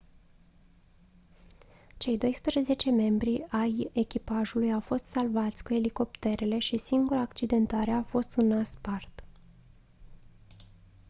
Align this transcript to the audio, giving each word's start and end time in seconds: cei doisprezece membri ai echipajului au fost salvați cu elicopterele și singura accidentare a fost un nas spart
cei 1.97 2.17
doisprezece 2.17 2.91
membri 2.91 3.45
ai 3.49 3.89
echipajului 3.93 4.73
au 4.73 4.79
fost 4.79 5.05
salvați 5.05 5.63
cu 5.63 5.73
elicopterele 5.73 6.59
și 6.59 6.77
singura 6.77 7.19
accidentare 7.19 7.91
a 7.91 8.03
fost 8.03 8.35
un 8.35 8.47
nas 8.47 8.71
spart 8.71 9.23